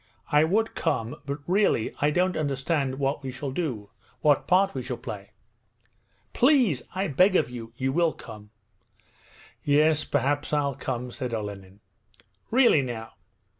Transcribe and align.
'I 0.31 0.45
would 0.45 0.73
come, 0.73 1.17
but 1.27 1.41
really 1.45 1.93
I 1.99 2.09
don't 2.09 2.35
understand 2.35 2.97
what 2.97 3.21
we 3.21 3.31
shall 3.31 3.51
do; 3.51 3.91
what 4.21 4.47
part 4.47 4.73
we 4.73 4.81
shall 4.81 4.97
play!' 4.97 5.29
'Please, 6.33 6.81
I 6.95 7.07
beg 7.07 7.35
of 7.35 7.51
you. 7.51 7.71
You 7.77 7.93
will 7.93 8.11
come?' 8.11 8.49
'Yes, 9.61 10.03
perhaps 10.03 10.53
I'll 10.53 10.73
come,' 10.73 11.11
said 11.11 11.35
Olenin. 11.35 11.81
'Really 12.49 12.81
now! 12.81 13.11